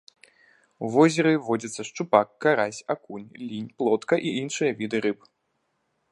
У 0.85 0.87
возеры 0.93 1.33
водзяцца 1.49 1.81
шчупак, 1.89 2.27
карась, 2.45 2.79
акунь, 2.93 3.27
лінь, 3.47 3.67
плотка 3.81 4.15
і 4.31 4.33
іншыя 4.45 4.71
віды 4.81 4.97
рыб. 5.07 5.19